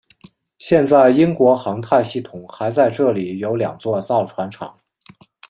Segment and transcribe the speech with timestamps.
[0.57, 4.75] 现在英国航太系统还在这里有两座造船厂。